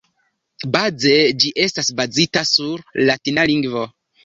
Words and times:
Baze 0.75 1.13
ĝi 1.43 1.51
estas 1.67 1.93
bazita 2.01 2.45
sur 2.55 2.85
latina 3.13 3.49
lingvo. 3.55 3.89